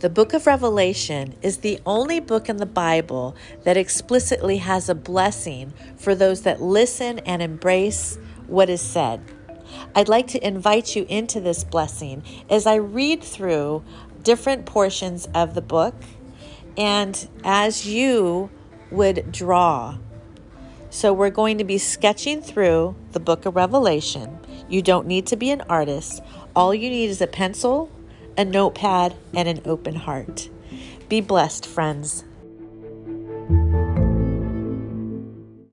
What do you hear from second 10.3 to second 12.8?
invite you into this blessing as I